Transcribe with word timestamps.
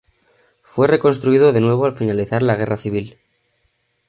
Fue 0.63 0.87
reconstruido 0.87 1.53
de 1.53 1.59
nuevo 1.61 1.85
al 1.85 1.91
finalizar 1.95 2.41
la 2.41 2.55
Guerra 2.55 2.75
Civil. 2.75 3.19